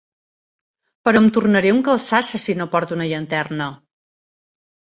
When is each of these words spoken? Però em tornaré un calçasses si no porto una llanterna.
Però 1.07 1.21
em 1.25 1.27
tornaré 1.35 1.73
un 1.75 1.83
calçasses 1.89 2.47
si 2.49 2.57
no 2.63 2.69
porto 2.77 2.99
una 2.99 3.09
llanterna. 3.13 3.69